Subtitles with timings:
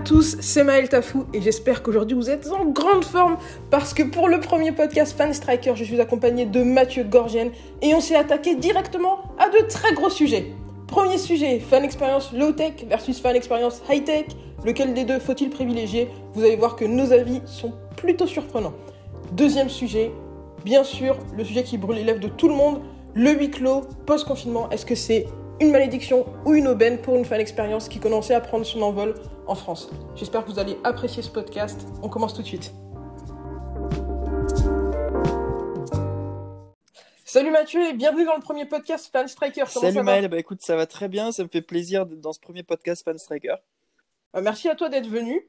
[0.00, 3.36] Tous, c'est Maël Tafou et j'espère qu'aujourd'hui vous êtes en grande forme
[3.70, 7.50] parce que pour le premier podcast Fan Striker, je suis accompagné de Mathieu Gorgienne
[7.82, 10.52] et on s'est attaqué directement à de très gros sujets.
[10.86, 14.26] Premier sujet, fan expérience low-tech versus fan expérience high-tech.
[14.64, 16.08] Lequel des deux faut-il privilégier?
[16.34, 18.74] Vous allez voir que nos avis sont plutôt surprenants.
[19.32, 20.12] Deuxième sujet,
[20.64, 22.80] bien sûr, le sujet qui brûle les lèvres de tout le monde,
[23.14, 24.70] le huis clos post-confinement.
[24.70, 25.26] Est-ce que c'est
[25.60, 29.14] une malédiction ou une aubaine pour une fan expérience qui commençait à prendre son envol
[29.46, 29.90] en France.
[30.16, 31.86] J'espère que vous allez apprécier ce podcast.
[32.02, 32.72] On commence tout de suite.
[37.24, 39.66] Salut Mathieu et bienvenue dans le premier podcast Fan Striker.
[39.66, 42.40] Salut Maël, bah écoute, ça va très bien, ça me fait plaisir d'être dans ce
[42.40, 43.56] premier podcast Fan Striker.
[44.34, 45.46] Euh, merci à toi d'être venu.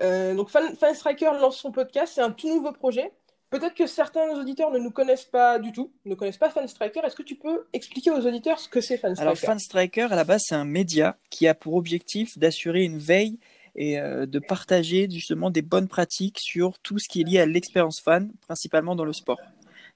[0.00, 3.12] Euh, donc Fan, Fan Striker lance son podcast, c'est un tout nouveau projet.
[3.52, 7.00] Peut-être que certains auditeurs ne nous connaissent pas du tout, ne connaissent pas Fanstriker.
[7.04, 10.24] Est-ce que tu peux expliquer aux auditeurs ce que c'est Fanstriker Alors Fanstriker, à la
[10.24, 13.38] base, c'est un média qui a pour objectif d'assurer une veille
[13.76, 17.46] et euh, de partager justement des bonnes pratiques sur tout ce qui est lié à
[17.46, 19.38] l'expérience fan, principalement dans le sport.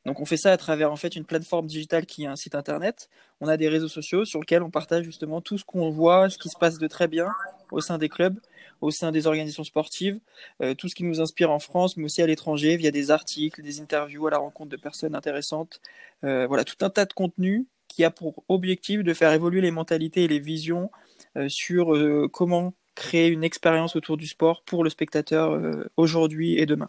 [0.05, 2.55] Donc on fait ça à travers en fait une plateforme digitale qui est un site
[2.55, 3.09] internet.
[3.41, 6.37] On a des réseaux sociaux sur lesquels on partage justement tout ce qu'on voit, ce
[6.37, 7.29] qui se passe de très bien
[7.71, 8.39] au sein des clubs
[8.81, 10.21] au sein des organisations sportives,
[10.63, 13.63] euh, tout ce qui nous inspire en France, mais aussi à l'étranger, via des articles,
[13.63, 15.81] des interviews à la rencontre de personnes intéressantes.
[16.25, 19.71] Euh, voilà, tout un tas de contenus qui a pour objectif de faire évoluer les
[19.71, 20.91] mentalités et les visions
[21.37, 21.95] euh, sur
[22.33, 25.61] comment créer une expérience autour du sport pour le spectateur
[25.99, 26.89] aujourd'hui et demain.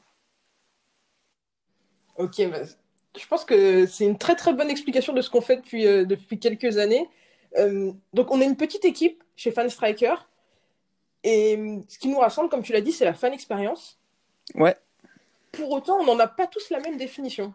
[2.15, 2.61] Ok, bah,
[3.19, 6.39] je pense que c'est une très très bonne explication de ce qu'on fait depuis, depuis
[6.39, 7.09] quelques années.
[8.13, 10.15] donc on est une petite équipe chez Fanstriker
[11.27, 13.99] et hum, ce qui nous rassemble, comme tu l'as dit, c'est la fan expérience.
[14.55, 14.77] Ouais.
[15.51, 17.53] Pour autant, on n'en a pas tous la même définition.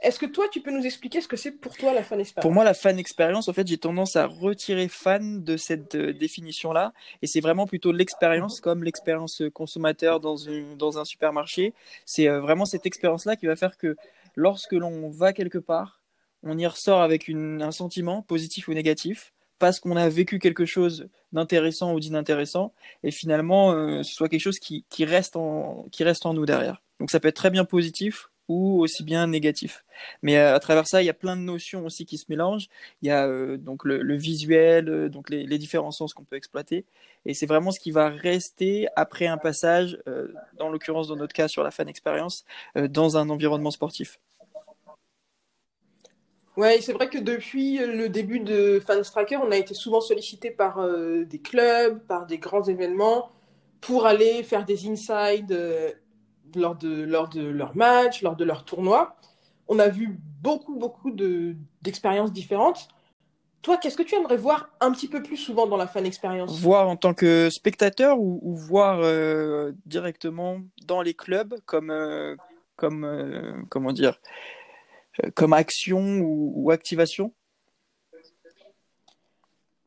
[0.00, 2.42] Est-ce que toi, tu peux nous expliquer ce que c'est pour toi la fan expérience?
[2.42, 6.12] Pour moi, la fan expérience, en fait, j'ai tendance à retirer fan de cette euh,
[6.12, 6.92] définition-là.
[7.22, 11.72] Et c'est vraiment plutôt l'expérience, comme l'expérience consommateur dans, une, dans un supermarché.
[12.04, 13.96] C'est euh, vraiment cette expérience-là qui va faire que
[14.36, 16.02] lorsque l'on va quelque part,
[16.42, 19.32] on y ressort avec une, un sentiment positif ou négatif
[19.64, 24.42] parce qu'on a vécu quelque chose d'intéressant ou d'inintéressant, et finalement, euh, ce soit quelque
[24.42, 25.86] chose qui, reste en
[26.34, 26.82] nous derrière.
[27.00, 29.86] Donc ça peut être très bien positif ou aussi bien négatif.
[30.20, 32.68] Mais euh, à travers ça, il y a plein de notions aussi qui se mélangent.
[33.00, 36.84] Il y a euh, donc le, visuel, donc les, les, différents sens qu'on peut exploiter.
[37.24, 39.98] Et c'est vraiment ce qui va rester après un passage,
[40.58, 42.44] dans l'occurrence dans notre cas sur la fan expérience,
[42.74, 44.18] dans un environnement sportif.
[46.56, 50.78] Ouais, c'est vrai que depuis le début de Fanstracker, on a été souvent sollicité par
[50.78, 53.30] euh, des clubs, par des grands événements,
[53.80, 55.90] pour aller faire des insides euh,
[56.54, 59.16] lors, de, lors de leurs matchs, lors de leurs tournois.
[59.66, 62.88] On a vu beaucoup, beaucoup d'expériences différentes.
[63.62, 66.60] Toi, qu'est-ce que tu aimerais voir un petit peu plus souvent dans la fan expérience?
[66.60, 71.92] Voir en tant que spectateur ou, voir euh, directement dans les clubs comme,
[72.76, 74.20] comme comment dire?
[75.34, 77.32] Comme action ou, activation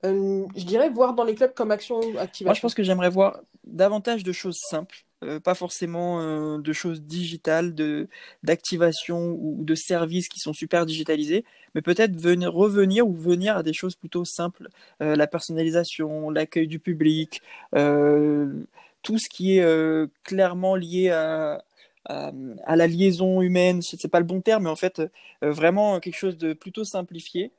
[0.05, 2.45] euh, Je dirais voir dans les clubs comme action ou activation.
[2.45, 7.01] Moi, je pense que j'aimerais voir davantage de choses simples, euh, pas forcément de choses
[7.01, 8.07] digitales, de
[8.43, 11.44] d'activation ou de services qui sont super digitalisés,
[11.75, 16.79] mais peut-être venir revenir ou venir à des choses plutôt simples, la personnalisation, l'accueil du
[16.79, 17.41] public,
[17.73, 21.63] tout ce qui est clairement lié à,
[22.07, 26.16] à, la liaison humaine, c'est pas le bon terme, mais en fait, euh, vraiment quelque
[26.16, 27.51] chose de plutôt simplifié,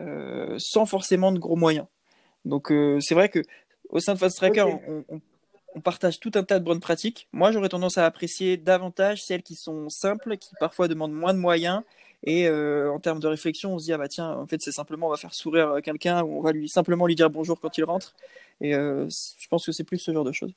[0.00, 1.86] euh, sans forcément de gros moyens.
[2.44, 3.42] Donc, euh, c'est vrai que
[3.88, 4.64] au sein de Fast Tracker,
[5.08, 7.28] on, partage tout un tas de bonnes pratiques.
[7.32, 11.38] Moi, j'aurais tendance à apprécier davantage celles qui sont simples, qui parfois demandent moins de
[11.38, 11.82] moyens.
[12.24, 15.08] Et en termes de réflexion, on se dit ah bah tiens, en fait, c'est simplement
[15.08, 17.84] on va faire sourire quelqu'un ou on va lui simplement lui dire bonjour quand il
[17.84, 18.14] rentre.
[18.62, 20.54] Et je pense que c'est plus ce genre de choses.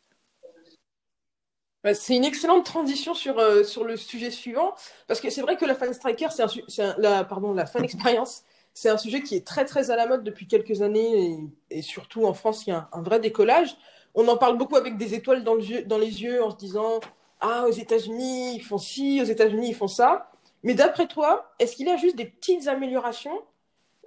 [1.83, 4.73] Bah, c'est une excellente transition sur, euh, sur le sujet suivant,
[5.07, 8.43] parce que c'est vrai que la fan striker, c'est un, la, pardon, la fan expérience,
[8.73, 11.39] c'est un sujet qui est très très à la mode depuis quelques années,
[11.69, 13.77] et, surtout en France, il y a un, vrai décollage.
[14.13, 16.99] On en parle beaucoup avec des étoiles dans, le, dans les yeux en se disant
[17.39, 20.31] Ah, aux États-Unis, ils font ci, aux États-Unis, ils font ça.
[20.63, 23.41] Mais d'après toi, est-ce qu'il y a juste des petites améliorations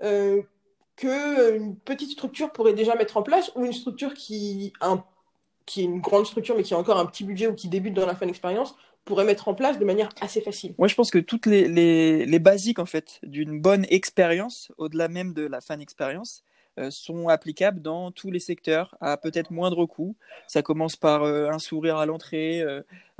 [0.03, 0.43] euh,
[0.97, 5.05] qu'une petite structure pourrait déjà mettre en place, ou une structure qui a un
[5.67, 7.94] qui est une grande structure mais qui a encore un petit budget ou qui débute
[7.94, 11.11] dans la fan expérience pourrait mettre en place de manière assez facile Moi, je pense
[11.11, 15.61] que toutes les, les, les basiques en fait d'une bonne expérience, au-delà même de la
[15.61, 16.44] fan expérience,
[16.79, 20.17] euh, sont applicables dans tous les secteurs à peut-être moindre coût.
[20.49, 22.65] Ça commence par euh, un sourire à l'entrée,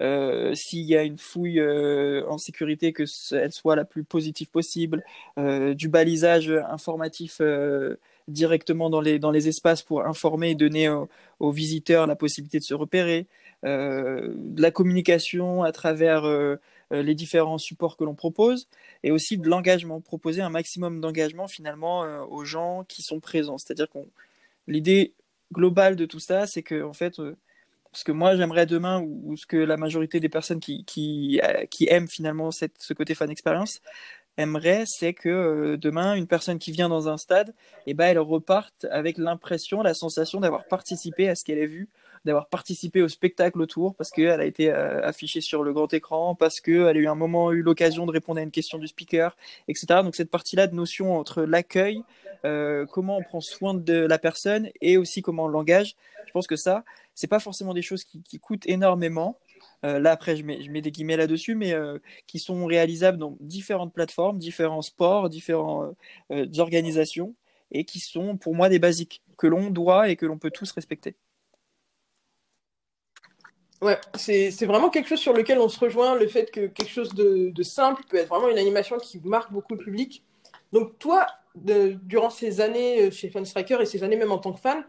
[0.00, 3.02] euh, s'il y a une fouille en sécurité, que
[3.34, 5.04] elle soit la plus positive possible,
[5.36, 7.40] du balisage informatif
[8.28, 12.64] directement dans les, dans les espaces pour informer et donner aux, visiteurs la possibilité de
[12.64, 13.26] se repérer,
[13.64, 16.56] euh, de la communication à travers euh,
[16.92, 18.69] euh, les différents supports que l'on propose,
[19.02, 23.58] et aussi de l'engagement, proposer un maximum d'engagement finalement aux gens qui sont présents.
[23.58, 24.06] C'est-à-dire qu'on
[24.66, 25.14] l'idée
[25.52, 27.20] globale de tout ça, c'est que en fait,
[27.92, 31.40] ce que moi j'aimerais demain, ou, ce que la majorité des personnes qui, qui,
[31.70, 33.80] qui aiment finalement cette, ce côté fan expérience,
[34.37, 37.55] aimerait, c'est que euh, demain, une personne qui vient dans un stade,
[37.87, 41.88] eh ben, elle reparte avec l'impression, la sensation d'avoir participé à ce qu'elle a vu,
[42.25, 46.34] d'avoir participé au spectacle autour, parce qu'elle a été euh, affichée sur le grand écran,
[46.34, 49.37] parce qu'elle a eu un moment, eu l'occasion de répondre à une question du speaker,
[49.69, 49.87] etc.
[50.02, 52.02] Donc cette partie-là de notion entre l'accueil,
[52.44, 55.96] euh, comment on prend soin de la personne et aussi comment on l'engage,
[56.26, 56.84] je pense que ça,
[57.14, 59.37] c'est pas forcément des choses qui, qui coûtent énormément,
[59.84, 63.93] euh, là après je mets, des guillemets là-dessus, mais euh, qui sont réalisables dans différentes
[63.93, 65.96] plateformes, différents sports, différentes
[66.31, 67.34] euh, organisations,
[67.73, 70.70] et qui sont pour moi des basiques que l'on doit et que l'on peut tous
[70.73, 71.17] respecter.
[73.81, 77.12] Ouais, c'est vraiment quelque chose sur lequel on se rejoint, le fait que quelque chose
[77.14, 80.23] de, simple peut être vraiment une animation qui marque beaucoup le public.
[80.73, 81.26] Donc toi,
[81.56, 84.84] durant ces années chez Funstriker et ces années même en tant que fan,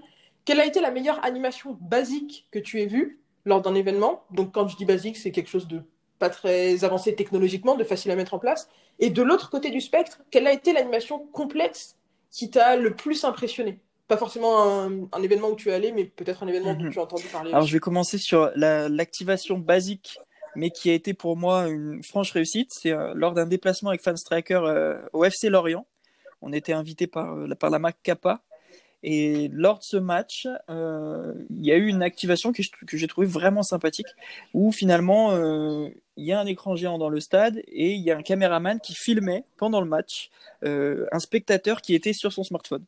[0.45, 3.22] quelle a été la meilleure animation basique que tu aies vue?
[3.45, 4.23] Lors d'un événement.
[4.31, 5.81] Donc, quand je dis basique, c'est quelque chose de
[6.19, 8.69] pas très avancé technologiquement, de facile à mettre en place.
[8.99, 11.97] Et de l'autre côté du spectre, quelle a été l'animation complexe
[12.31, 13.79] qui t'a le plus impressionné?
[14.07, 16.91] Pas forcément un, événement où tu es allé, mais peut-être un événement dont mhm.
[16.91, 17.51] tu as entendu parler.
[17.51, 20.17] Alors, je vais commencer sur l'activation basique,
[20.55, 22.69] mais qui a été pour moi une franche réussite.
[22.71, 25.85] C'est euh, lors d'un déplacement avec Fan Striker euh, au FC Lorient.
[26.41, 28.41] On était invité par, euh, par la marque Kappa
[29.03, 32.63] et lors de ce match, euh, il y a eu une activation que,
[32.93, 34.07] j'ai trouvé vraiment sympathique,
[34.53, 38.11] où finalement, euh, il y a un écran géant dans le stade et il y
[38.11, 40.29] a un caméraman qui filmait pendant le match
[40.63, 42.85] euh, un spectateur qui était sur son smartphone.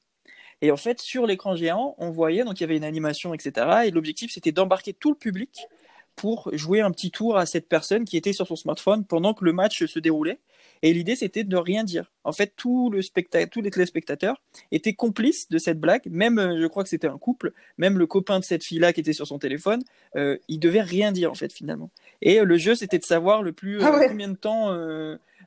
[0.61, 3.83] Et en fait, sur l'écran géant, on voyait, donc il y avait une animation, etc.
[3.85, 5.67] Et l'objectif, c'était d'embarquer tout le public
[6.15, 9.43] pour jouer un petit tour à cette personne qui était sur son smartphone pendant que
[9.43, 10.39] le match se déroulait.
[10.85, 12.11] Et l'idée, c'était de rien dire.
[12.23, 13.01] En fait, tout le
[13.47, 14.39] tous les téléspectateurs
[14.71, 16.03] étaient complices de cette blague.
[16.11, 18.99] Même, euh, je crois que c'était un couple, même le copain de cette fille-là qui
[18.99, 19.81] était sur son téléphone,
[20.15, 21.89] euh, il devait rien dire, en fait, finalement.
[22.21, 24.77] Et euh, le jeu, c'était de savoir le plus ah combien de temps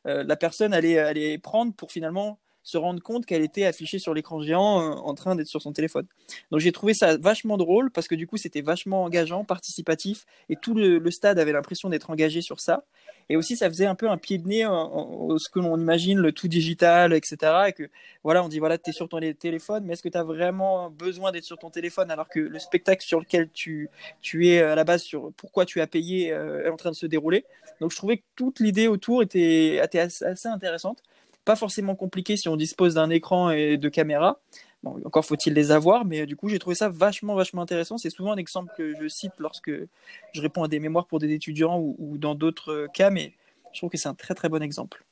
[0.04, 4.42] la personne allait, allait prendre pour finalement se rendre compte qu'elle était affichée sur l'écran
[4.42, 6.06] géant euh, en train d'être sur son téléphone.
[6.50, 10.56] Donc j'ai trouvé ça vachement drôle parce que du coup c'était vachement engageant, participatif et
[10.56, 12.84] tout le, stade avait l'impression d'être engagé sur ça.
[13.28, 16.18] Et aussi ça faisait un peu un pied de nez en, ce que l'on imagine,
[16.18, 17.36] le tout digital, etc.
[17.68, 17.90] Et que
[18.24, 20.90] voilà, on dit voilà, tu es sur ton téléphone, mais est-ce que tu as vraiment
[20.90, 23.90] besoin d'être sur ton téléphone alors que le spectacle sur lequel tu,
[24.20, 26.96] tu es à la base sur pourquoi tu as payé euh, est en train de
[26.96, 27.44] se dérouler.
[27.80, 31.02] Donc je trouvais que toute l'idée autour était, était assez intéressante
[31.48, 34.38] pas forcément compliqué si on dispose d'un écran et de caméras.
[34.82, 37.98] Bon, encore faut-il les avoir, mais du coup j'ai trouvé ça vachement vachement intéressant.
[37.98, 41.32] C'est souvent un exemple que je cite lorsque je réponds à des mémoires pour des
[41.32, 43.34] étudiants ou, dans d'autres cas, mais
[43.72, 45.04] je trouve que c'est un très très bon exemple.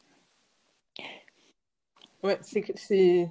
[2.22, 3.30] Ouais, c'est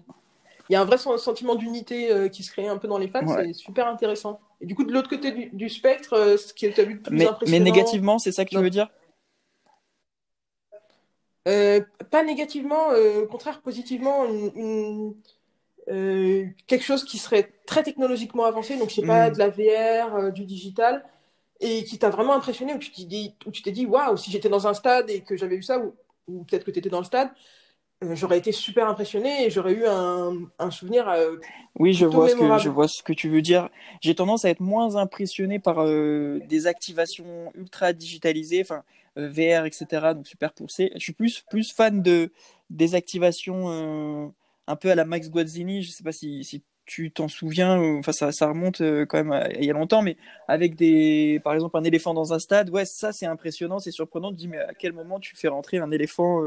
[0.68, 3.08] il y a un vrai sentiment d'unité euh, qui se crée un peu dans les
[3.08, 4.40] fans, c'est super intéressant.
[4.62, 7.28] Et du coup de l'autre côté du, spectre, euh, ce qui est vu plus mais,
[7.28, 7.64] impressionnant.
[7.64, 8.90] Mais négativement, c'est ça que tu veux dire?
[11.48, 15.14] Euh, pas négativement, euh, au contraire positivement, une,
[15.90, 19.34] euh, quelque chose qui serait très technologiquement avancé, donc je sais pas, mm.
[19.34, 21.06] de la VR, du digital,
[21.60, 23.36] et qui t'a vraiment impressionné, où tu t'es dit,
[23.68, 25.96] dit, waouh, si j'étais dans un stade et que j'avais vu ça, ou,
[26.28, 27.30] ou peut-être que tu étais dans le stade,
[28.12, 31.12] j'aurais été super impressionné et j'aurais eu un, un souvenir.
[31.80, 33.70] oui, je vois, ce que, je vois ce que tu veux dire.
[34.02, 38.62] J'ai tendance à être moins impressionné par des activations ultra digitalisées.
[38.62, 38.84] Enfin,
[39.18, 40.14] euh, VR, etc.
[40.14, 40.92] Donc super poussé.
[40.96, 42.32] Je suis plus, plus fan de,
[42.70, 44.28] des activations euh,
[44.68, 45.84] un peu à la Max Guazzini.
[45.84, 49.50] Je sais pas si, si tu t'en souviens, enfin ça, ça remonte euh, quand même
[49.60, 50.18] il y a longtemps, mais
[50.48, 54.30] avec des, par exemple un éléphant dans un stade, ouais ça c'est impressionnant, c'est surprenant.
[54.30, 56.44] Tu dis mais à quel moment tu fais rentrer un éléphant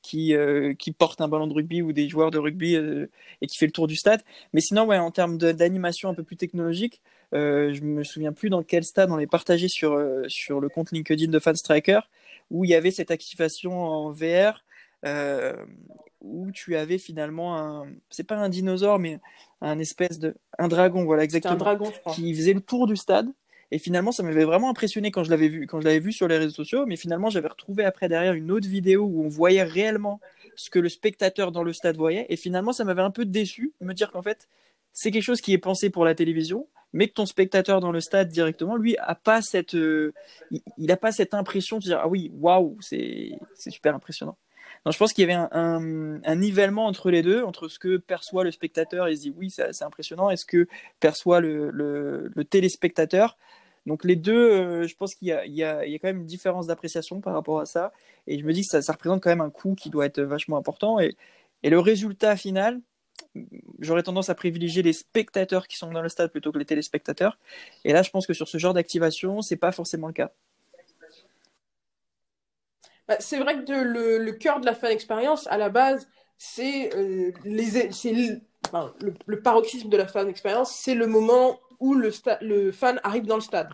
[0.00, 0.34] qui
[0.78, 3.72] qui porte un ballon de rugby ou des joueurs de rugby et qui fait le
[3.72, 4.22] tour du stade.
[4.54, 7.02] Mais sinon ouais en termes d'animation un peu plus technologique,
[7.34, 10.68] euh, je me souviens plus dans quel stade on est partagé sur, euh, sur le
[10.68, 12.00] compte LinkedIn de Fanstriker,
[12.50, 14.52] où il y avait cette activation en VR, euh,
[16.24, 19.20] où tu avais finalement un, c'est pas un dinosaure, mais
[19.60, 23.28] un espèce de, un dragon, voilà exactement, un dragon, qui faisait le tour du stade
[23.70, 26.26] Et finalement, ça m'avait vraiment impressionné quand je l'avais vu, quand je l'avais vu sur
[26.26, 26.86] les réseaux sociaux.
[26.86, 30.20] Mais finalement, j'avais retrouvé après derrière une autre vidéo où on voyait réellement
[30.56, 32.26] ce que le spectateur dans le stade voyait.
[32.30, 34.48] Et finalement, ça m'avait un peu déçu de me dire qu'en fait,
[34.92, 38.00] c'est quelque chose qui est pensé pour la télévision, mais que ton spectateur dans le
[38.00, 40.14] stade directement, lui, a pas cette, euh,
[40.50, 44.38] il n'a pas cette impression de dire ah oui, waouh, c'est super impressionnant.
[44.84, 48.44] Donc, je pense qu'il y avait un, nivellement entre les deux, entre ce que perçoit
[48.44, 50.68] le spectateur et se dit oui, c'est impressionnant, et ce que
[51.00, 53.36] perçoit le, téléspectateur.
[53.86, 57.34] Donc les deux, euh, je pense qu'il y, a, quand même une différence d'appréciation par
[57.34, 57.92] rapport à ça.
[58.26, 60.22] Et je me dis que ça, ça, représente quand même un coût qui doit être
[60.22, 60.98] vachement important.
[61.00, 61.16] Et,
[61.62, 62.80] et le résultat final,
[63.80, 67.38] j'aurais tendance à privilégier les spectateurs qui sont dans le stade plutôt que les téléspectateurs.
[67.84, 70.32] Et là, je pense que sur ce genre d'activation, c'est pas forcément le cas.
[73.08, 76.08] Bah, c'est vrai que le, cœur de la fan expérience, à la base,
[76.38, 77.32] c'est euh,
[79.26, 82.10] le, paroxysme de la fan expérience, c'est le moment où le,
[82.72, 83.70] fan arrive dans le stade.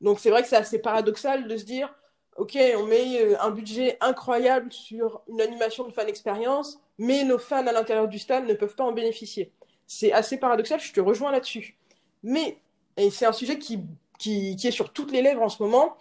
[0.00, 1.94] Donc c'est vrai que c'est assez paradoxal de se dire,
[2.36, 7.38] ok, on met euh, un budget incroyable sur une animation de fan expérience, mais nos
[7.38, 9.52] fans à l'intérieur du stade ne peuvent pas en bénéficier.
[9.86, 11.76] C'est assez paradoxal, je te rejoins là-dessus.
[12.24, 12.58] Mais,
[12.96, 13.84] et c'est un sujet qui,
[14.26, 15.96] est sur toutes les lèvres en ce moment,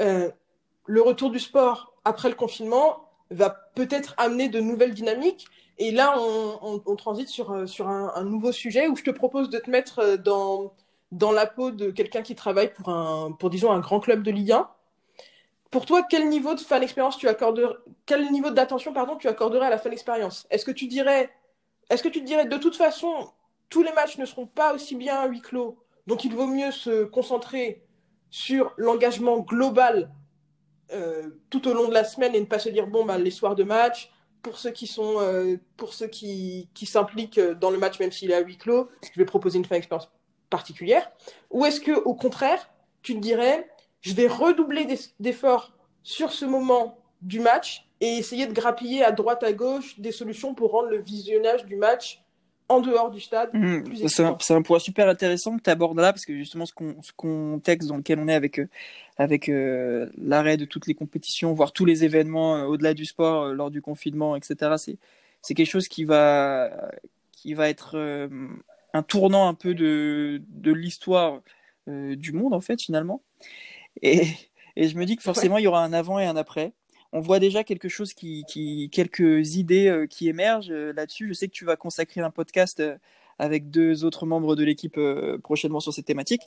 [0.00, 0.30] euh,
[0.86, 5.46] le retour du sport après le confinement va peut-être amener de nouvelles dynamiques.
[5.78, 9.70] Et là, on, transite sur, euh, un, nouveau sujet où je te propose de te
[9.70, 14.00] mettre euh, dans, la peau de quelqu'un qui travaille pour, un, pour, disons, un grand
[14.00, 14.68] club de Ligue 1.
[15.70, 19.66] Pour toi, quel niveau de fan expérience tu accorderais, quel niveau d'attention pardon tu accorderais
[19.66, 20.46] à la fan expérience?
[20.50, 21.30] Est-ce que tu dirais,
[21.88, 23.30] est-ce que tu dirais de toute façon
[23.72, 26.70] tous les matchs ne seront pas aussi bien à huis clos, donc il vaut mieux
[26.70, 27.82] se concentrer
[28.30, 30.10] sur l'engagement global
[31.50, 33.54] tout au long de la semaine et ne pas se dire bon bah les soirs
[33.54, 34.10] de match
[34.42, 38.30] pour ceux qui sont euh, pour ceux qui, qui s'impliquent dans le match même s'il
[38.30, 40.10] est à huis clos, je vais proposer une fan expérience
[40.50, 41.10] particulière.
[41.50, 42.68] Ou est-ce que au contraire
[43.02, 43.68] tu te dirais
[44.00, 44.86] je vais redoubler
[45.20, 45.72] d'efforts
[46.02, 50.54] sur ce moment du match et essayer de grappiller à droite à gauche des solutions
[50.54, 52.20] pour rendre le visionnage du match
[52.72, 53.50] en dehors du stade.
[53.52, 56.72] Mmh, c'est un, un, point super intéressant que tu abordes là, parce que justement, ce,
[57.02, 58.68] ce contexte dans lequel on est avec, euh,
[59.16, 63.44] avec euh, l'arrêt de toutes les compétitions, voire tous les événements euh, au-delà du sport
[63.44, 64.96] euh, lors du confinement, etc.,
[65.42, 66.70] c'est quelque chose qui va,
[67.32, 68.28] qui va être
[68.94, 71.40] un tournant un peu de, de l'histoire
[71.88, 73.22] du monde, en fait, finalement.
[74.02, 74.22] Et,
[74.76, 75.62] et je me dis que forcément, ouais.
[75.62, 76.72] il y aura un avant et un après
[77.12, 81.28] on voit déjà quelque chose qui, qui quelques idées euh, qui émergent euh, là-dessus.
[81.28, 82.96] Je sais que tu vas consacrer un podcast euh,
[83.38, 84.98] avec deux autres membres de l'équipe
[85.42, 86.42] prochainement sur cette thématique,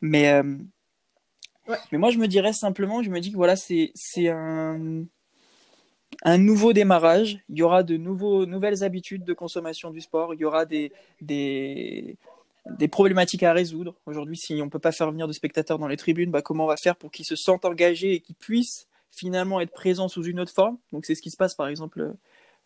[0.00, 0.32] mais
[1.68, 1.76] ouais.
[1.92, 5.04] mais moi je me dirais simplement, je me dis que voilà c'est c'est un
[6.22, 7.40] un nouveau démarrage.
[7.50, 10.32] Il y aura de nouveaux nouvelles habitudes de consommation du sport.
[10.32, 12.16] Il y aura des des
[12.70, 13.94] des problématiques à résoudre.
[14.06, 16.64] Aujourd'hui, si on ne peut pas faire venir de spectateurs dans les tribunes, bah, comment
[16.64, 20.24] on va faire pour qu'ils se sentent engagés et qu'ils puissent finalement être présent sous
[20.24, 20.78] une autre forme.
[20.92, 22.14] Donc c'est ce qui se passe par exemple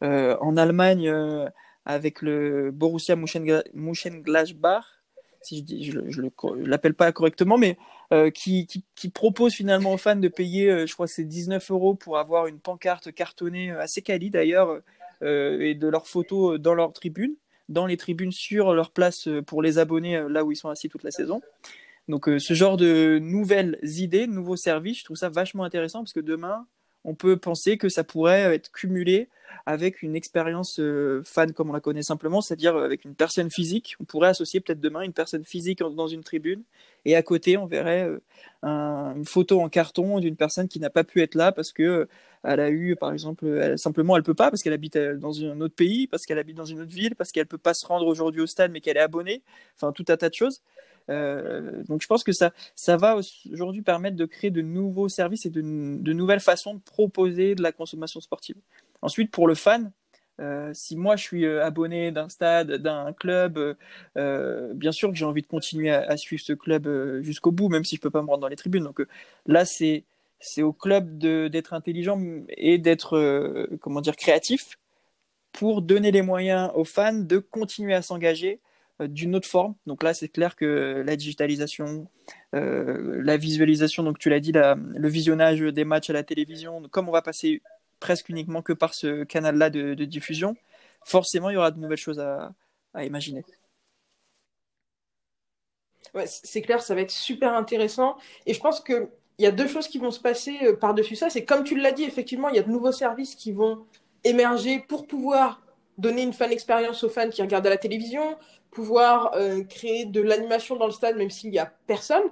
[0.03, 1.47] euh, en Allemagne euh,
[1.85, 4.85] avec le Borussia Mönchengladbach,
[5.43, 7.77] si je dis, je, je, je l'appelle pas correctement, mais
[8.13, 11.95] euh, qui, qui, propose finalement aux fans de payer, euh, je crois c'est 19 euros
[11.95, 14.81] pour avoir une pancarte cartonnée euh, assez quali d'ailleurs
[15.25, 17.37] et de leurs photos dans leur tribune,
[17.69, 21.05] dans les tribunes sur leur place pour les abonnés là où ils sont assis toute
[21.05, 21.41] la saison.
[22.09, 26.01] Donc euh, ce genre de nouvelles idées, de nouveaux services, je trouve ça vachement intéressant
[26.01, 26.67] parce que demain,
[27.05, 29.29] on peut penser que ça pourrait être cumulé
[29.67, 33.97] avec une expérience euh, fan comme on la connaît simplement, c'est-à-dire avec une personne physique.
[34.01, 36.63] On pourrait associer peut-être demain une personne physique dans une tribune
[37.05, 38.21] et à côté on verrait euh,
[38.63, 41.83] un, une photo en carton d'une personne qui n'a pas pu être là parce que
[41.83, 42.09] euh,
[42.45, 45.61] elle a eu par exemple simplement elle peut pas parce qu'elle habite euh, dans un
[45.61, 48.07] autre pays, parce qu'elle habite dans une autre ville, parce qu'elle peut pas se rendre
[48.07, 49.43] aujourd'hui au stade mais qu'elle est abonnée,
[49.77, 50.63] enfin tout un tas de choses.
[51.11, 53.19] Euh, donc je pense que ça, ça va
[53.53, 57.73] aujourd'hui permettre de créer de nouveaux services et de, nouvelles façons de proposer de la
[57.73, 58.57] consommation sportive.
[59.03, 59.91] Ensuite, pour le fan,
[60.41, 63.77] euh, si moi je suis euh, abonné d'un stade, d'un club,
[64.17, 66.89] bien sûr que j'ai envie de continuer à, suivre ce club
[67.21, 68.85] jusqu'au bout, même si je peux pas me rendre dans les tribunes.
[68.85, 69.05] Donc
[69.47, 70.05] là, c'est
[70.45, 74.77] c'est au club d'être intelligent et d'être comment dire créatif
[75.53, 78.61] pour donner les moyens aux fans de continuer à s'engager
[79.09, 79.75] d'une autre forme.
[79.87, 82.09] Donc là, c'est clair que la digitalisation,
[82.55, 87.09] euh, la visualisation, donc tu l'as dit, le visionnage des matchs à la télévision, comme
[87.09, 87.63] on va passer
[88.01, 90.57] presque uniquement que par ce canal-là de, diffusion,
[91.05, 92.53] forcément, il y aura de nouvelles choses à,
[92.95, 93.45] à imaginer.
[96.15, 98.17] Ouais, c'est clair, ça va être super intéressant.
[98.45, 101.31] Et je pense qu'il y a deux choses qui vont se passer euh, par-dessus ça.
[101.31, 103.87] C'est comme tu l'as dit, effectivement, il y a de nouveaux services qui vont
[104.25, 105.62] émerger pour pouvoir
[105.99, 108.37] donner une fan expérience aux fans qui regardent à la télévision,
[108.71, 112.25] pouvoir euh, créer de l'animation dans le stade même s'il n'y a personne.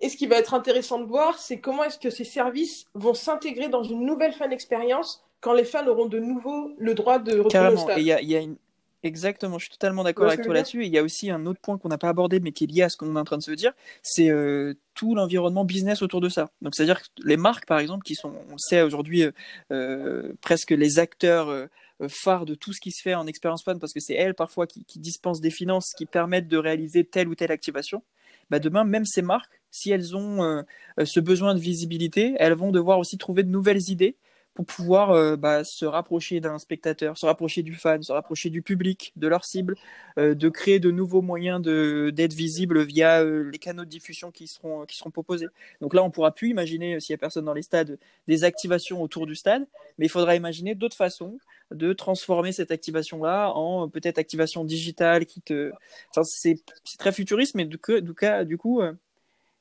[0.00, 3.14] Et ce qui va être intéressant de voir, c'est comment est-ce que ces services vont
[3.14, 7.32] s'intégrer dans une nouvelle fan expérience quand les fans auront de nouveau le droit de
[7.32, 7.80] retourner Carrément.
[7.80, 7.98] au stade.
[7.98, 8.56] Et il y a, il y a une...
[9.02, 10.82] Exactement, je suis totalement d'accord avec toi là-dessus.
[10.82, 12.66] Et il y a aussi un autre point qu'on n'a pas abordé, mais qui est
[12.66, 13.72] lié à ce qu'on est en train de se dire,
[14.02, 16.48] c'est euh, tout l'environnement business autour de ça.
[16.62, 19.32] Donc, c'est-à-dire que les marques, par exemple, qui sont, on le sait aujourd'hui, euh,
[19.72, 21.68] euh, presque les acteurs
[22.02, 24.34] euh, phares de tout ce qui se fait en expérience fan, parce que c'est elles
[24.34, 28.02] parfois qui, qui dispensent des finances qui permettent de réaliser telle ou telle activation.
[28.50, 30.62] Bah, demain, même ces marques, si elles ont euh,
[31.04, 34.16] ce besoin de visibilité, elles vont devoir aussi trouver de nouvelles idées
[34.54, 38.62] pour pouvoir euh, bah, se rapprocher d'un spectateur, se rapprocher du fan, se rapprocher du
[38.62, 39.74] public, de leur cible,
[40.18, 44.46] euh, de créer de nouveaux moyens d'être visible via euh, les canaux de diffusion qui
[44.46, 45.48] seront, qui seront proposés.
[45.80, 49.02] Donc là, on pourra plus imaginer, s'il y a personne dans les stades, des activations
[49.02, 49.66] autour du stade,
[49.98, 51.38] mais il faudra imaginer d'autres façons
[51.72, 55.72] de transformer cette activation-là en peut-être activation digitale qui te...
[56.10, 56.60] Enfin, c'est,
[56.98, 58.80] très futuriste, mais du coup, du coup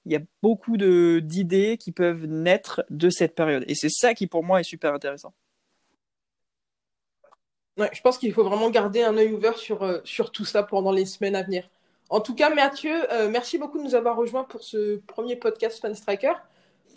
[0.05, 3.63] il y a beaucoup d'idées qui peuvent naître de cette période.
[3.67, 5.33] Et c'est ça qui, pour moi, est super intéressant.
[7.77, 10.61] Ouais, je pense qu'il faut vraiment garder un œil ouvert sur, euh, sur tout ça
[10.61, 11.69] pendant les semaines à venir.
[12.09, 15.79] En tout cas, Mathieu, euh, merci beaucoup de nous avoir rejoints pour ce premier podcast
[15.81, 16.33] Fan Striker.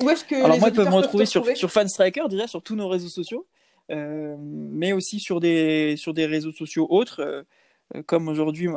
[0.02, 2.46] Où est-ce que Alors les moi, ils peuvent me retrouver sur, sur Fan Striker, déjà
[2.46, 3.46] sur tous nos réseaux sociaux,
[3.90, 7.46] euh, mais aussi sur des, sur des réseaux sociaux autres.
[7.95, 8.69] Euh, comme aujourd'hui,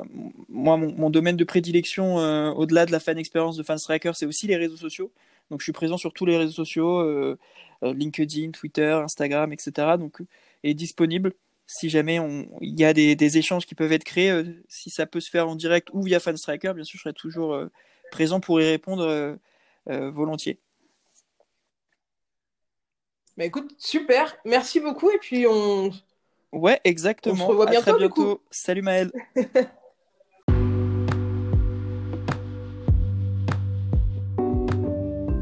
[0.49, 4.25] moi, mon, domaine de prédilection, euh, au-delà de la fan expérience de Fan Striker, c'est
[4.25, 5.11] aussi les réseaux sociaux.
[5.49, 7.37] Donc je suis présent sur tous les réseaux sociaux, euh,
[7.81, 9.97] LinkedIn, Twitter, Instagram, etc.
[9.97, 10.19] Donc,
[10.63, 11.33] et disponible
[11.65, 12.19] si jamais
[12.61, 15.55] il y a des, échanges qui peuvent être créés, si ça peut se faire en
[15.55, 17.55] direct ou via Fan Striker, bien sûr, je serai toujours
[18.11, 19.37] présent pour y répondre
[19.85, 20.59] volontiers.
[23.37, 25.91] Bah écoute, super, merci beaucoup et puis on,
[26.51, 27.35] Ouais, exactement.
[27.35, 28.23] On se revoit À bientôt, très du coup.
[28.23, 28.41] bientôt.
[28.49, 29.11] Salut Maël.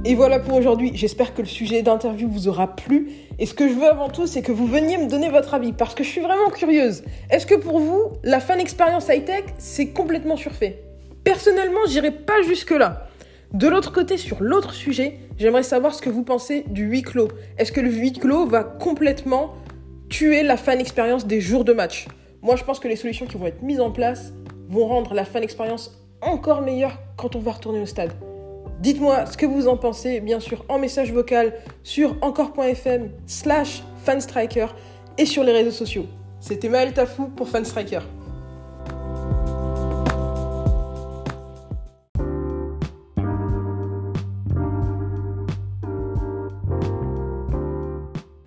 [0.05, 0.91] Et voilà pour aujourd'hui.
[0.93, 3.09] J'espère que le sujet d'interview vous aura plu.
[3.39, 5.73] Et ce que je veux avant tout, c'est que vous veniez me donner votre avis
[5.73, 7.03] parce que je suis vraiment curieuse.
[7.29, 10.81] Est-ce que pour vous, la fan expérience high-tech, c'est complètement surfait?
[11.25, 13.07] Personnellement, j'irai pas jusque-là.
[13.53, 17.27] De l'autre côté, sur l'autre sujet, j'aimerais savoir ce que vous pensez du huis clos.
[17.57, 19.55] Est-ce que le huis clos va complètement
[20.09, 22.07] tuer la fan expérience des jours de match
[22.41, 24.33] Moi, je pense que les solutions qui vont être mises en place
[24.69, 28.11] vont rendre la fan expérience encore meilleure quand on va retourner au stade.
[28.79, 34.67] Dites-moi ce que vous en pensez, bien sûr, en message vocal sur encore.fm slash fanstriker
[35.17, 36.05] et sur les réseaux sociaux.
[36.39, 38.01] C'était Maël Tafou pour Fanstriker.